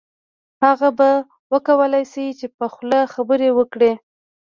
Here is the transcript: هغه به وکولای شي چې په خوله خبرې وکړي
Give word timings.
هغه 0.63 0.89
به 0.97 1.09
وکولای 1.53 2.03
شي 2.11 2.25
چې 2.39 2.47
په 2.57 2.65
خوله 2.73 2.99
خبرې 3.13 3.49
وکړي 3.57 3.91